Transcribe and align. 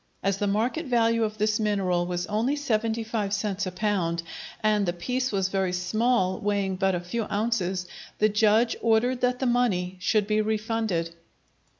As 0.23 0.39
the 0.39 0.47
market 0.47 0.87
value 0.87 1.23
of 1.23 1.37
this 1.37 1.59
mineral 1.59 2.07
was 2.07 2.25
only 2.25 2.55
seventy 2.55 3.03
five 3.03 3.35
cents 3.35 3.67
a 3.67 3.71
pound, 3.71 4.23
and 4.63 4.87
the 4.87 4.93
piece 4.93 5.31
was 5.31 5.49
very 5.49 5.73
small, 5.73 6.39
weighing 6.39 6.75
but 6.75 6.95
a 6.95 6.99
few 6.99 7.25
ounces, 7.29 7.85
the 8.17 8.27
judge 8.27 8.75
ordered 8.81 9.21
that 9.21 9.37
the 9.37 9.45
money 9.45 9.97
should 9.99 10.25
be 10.25 10.41
refunded. 10.41 11.13